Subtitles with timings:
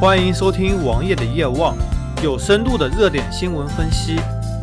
[0.00, 1.76] 欢迎收听王爷的夜望，
[2.22, 4.16] 有深度的热点新闻分析，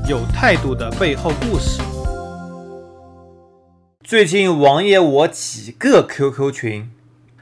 [0.09, 1.79] 有态度的背后故事。
[4.03, 6.89] 最近王爷我几个 QQ 群，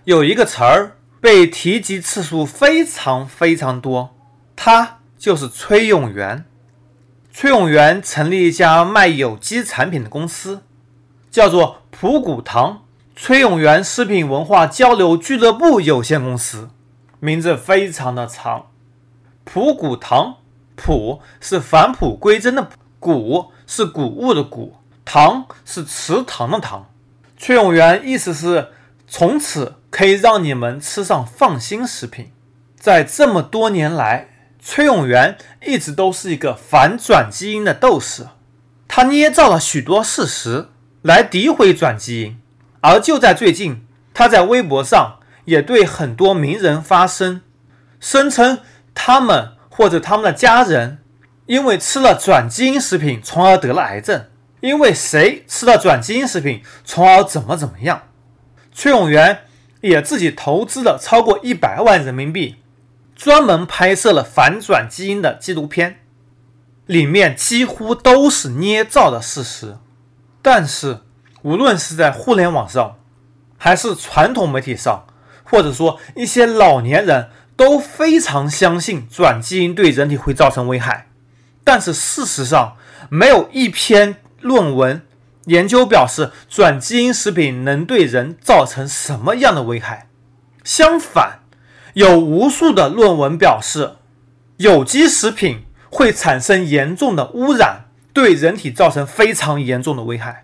[0.04, 4.14] 有一个词儿被提及次数非常非常多，
[4.58, 6.44] 他就是崔永元。
[7.32, 10.64] 崔永元成立一家卖有机产品的公司，
[11.32, 12.82] 叫做普谷堂
[13.16, 16.68] 崔永元食品文化交流俱乐部有限公司。
[17.26, 18.68] 名字非常的长，
[19.44, 20.36] 普谷堂，
[20.76, 26.88] 普是返璞归真的普，谷是谷物的谷，堂是祠堂的堂。
[27.36, 28.70] 崔永元意思是
[29.08, 32.32] 从此可以让你们吃上放心食品。
[32.80, 38.28] 在这么多年来，崔永元一直都是一个反转基因的斗士，
[38.88, 40.70] 他捏造了许多事实
[41.02, 42.40] 来诋毁转基因。
[42.82, 43.84] 而就在最近，
[44.14, 45.18] 他在微博上。
[45.46, 47.42] 也对很多名人发声，
[48.00, 48.60] 声称
[48.94, 51.00] 他们或者他们的家人
[51.46, 54.26] 因为吃了转基因食品，从而得了癌症；
[54.62, 58.04] 因为谁吃了转基因食品，从而怎么怎么样。
[58.74, 59.42] 崔永元
[59.82, 62.56] 也自己投资了超过一百万人民币，
[63.16, 66.00] 专门拍摄了反转基因的纪录片，
[66.86, 69.78] 里面几乎都是捏造的事实。
[70.42, 71.02] 但是，
[71.44, 72.98] 无论是在互联网上，
[73.58, 75.06] 还是传统媒体上，
[75.46, 81.08] 或者说，一些老年人都非常相信转基因对人体会造成危害，
[81.64, 82.76] 但是事实上，
[83.10, 85.02] 没有一篇论文
[85.46, 90.08] 研究表示转基因食品能对人造成什么样的危害。
[90.64, 91.40] 相反，
[91.94, 93.98] 有无数的论文表示，
[94.58, 100.44] 有机食品会产生严重的污染，对人体造成非常严重的危害。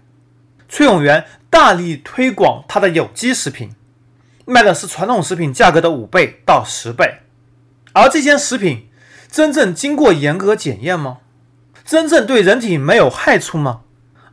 [0.69, 3.71] 崔永元大力推广他的有机食品。
[4.45, 7.19] 卖的是传统食品价格的五倍到十倍，
[7.93, 8.89] 而这些食品
[9.29, 11.19] 真正经过严格检验吗？
[11.85, 13.81] 真正对人体没有害处吗？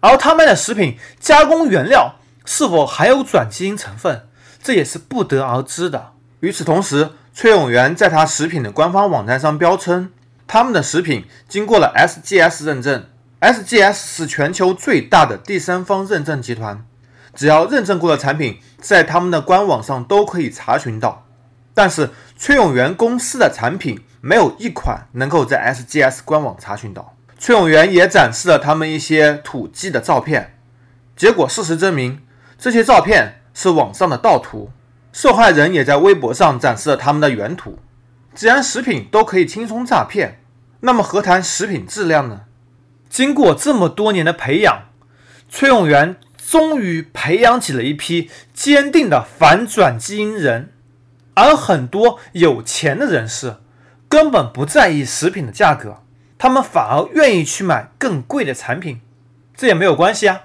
[0.00, 4.28] 而他卖的食品加工原料是否含有转基因成分，
[4.62, 6.12] 这也是不得而知的。
[6.40, 10.12] 与此同时，崔永元在他食品的官方网站上标称，
[10.46, 13.06] 他们的食品经过了 SGS 认证
[13.40, 16.84] ，SGS 是全球最大的第三方认证集团。
[17.38, 21.24] 只要认证过的产品，在他们的官网上都可以查询到。
[21.72, 27.14] 但是崔永元公司的产品没有一款能够在 SGS 官网查询到。
[27.38, 30.58] 崔永元也展示了他们一些土鸡的照片，
[31.14, 32.20] 结果事实证明，
[32.58, 34.72] 这些照片是网上的盗图。
[35.12, 37.78] 受害人也在微博上展示了他们的原图。
[38.34, 40.40] 既然食品都可以轻松诈骗，
[40.80, 42.40] 那么何谈食品质量呢？
[43.08, 44.86] 经过这么多年的培养，
[45.48, 46.16] 崔永元。
[46.48, 50.72] 终于培养起了一批坚定的反转基因人，
[51.34, 53.56] 而很多有钱的人士
[54.08, 56.02] 根本不在意食品的价格，
[56.38, 59.02] 他们反而愿意去买更贵的产品，
[59.54, 60.44] 这也没有关系啊。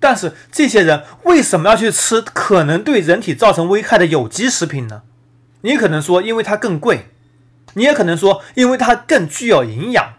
[0.00, 5.02] 但是这些人为什么要去吃可能对人体造成危害的有机食品呢？
[5.60, 7.08] 你可能说因为它更贵，
[7.74, 10.14] 你也可能说因为它更具有营养。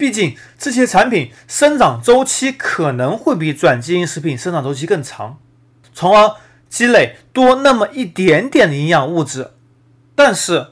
[0.00, 5.38] 毕竟这些产品生长周期可能会比转基因食品生长周期更长，
[5.92, 6.36] 从而
[6.70, 9.50] 积累多那么一点点的营养物质。
[10.14, 10.68] 但是，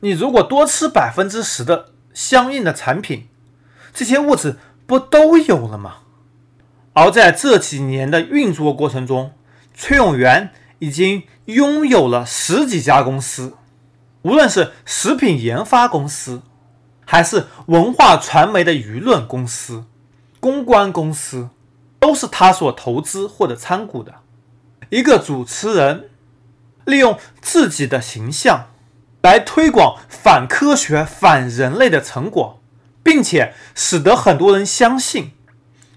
[0.00, 3.28] 你如果多吃百分之十的相应的产品，
[3.92, 5.96] 这些物质不都有了吗？
[6.94, 9.32] 而在这几年的运作过程中，
[9.74, 10.48] 崔永元
[10.78, 13.52] 已经拥有了十几家公司，
[14.22, 16.40] 无论是食品研发公司。
[17.10, 19.84] 还是文化传媒的舆论公司、
[20.40, 21.48] 公关公司，
[21.98, 24.16] 都是他所投资或者参股的。
[24.90, 26.10] 一个主持人
[26.84, 28.66] 利用自己的形象
[29.22, 32.60] 来推广反科学、反人类的成果，
[33.02, 35.32] 并且使得很多人相信，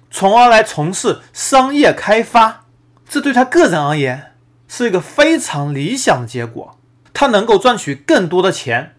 [0.10, 2.64] 从而来从事商业开发。
[3.10, 4.32] 这对他个人而言
[4.70, 6.78] 是一个非常理想的结果，
[7.14, 8.96] 他能够赚取更多的钱。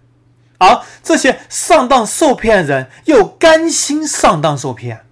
[0.63, 5.05] 而这些上当受骗人又甘心上当受骗，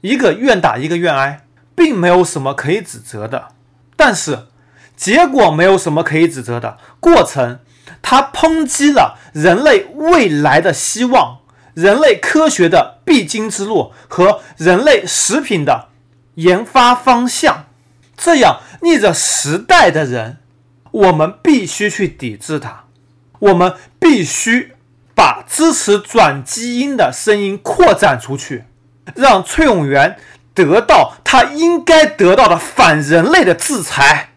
[0.00, 1.44] 一个愿打一个愿挨，
[1.76, 3.50] 并没有什么可以指责的。
[3.94, 4.48] 但是
[4.96, 7.60] 结果没有什么可以指责的过程，
[8.02, 11.38] 它抨击了人类未来的希望、
[11.74, 15.90] 人类科学的必经之路和人类食品的
[16.34, 17.66] 研发方向。
[18.16, 20.38] 这样逆着时代的人，
[20.90, 22.86] 我们必须去抵制它，
[23.38, 24.74] 我们必须。
[25.20, 28.64] 把支持转基因的声音扩展出去，
[29.14, 30.16] 让崔永元
[30.54, 34.30] 得到他应该得到的反人类的制裁，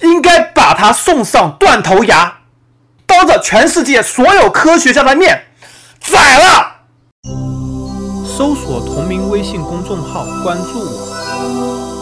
[0.00, 2.38] 应该把他送上断头崖。
[3.04, 5.48] 当着全世界所有科学家的面
[6.00, 6.76] 宰了。
[8.24, 11.95] 搜索同名微信公众号，关注我。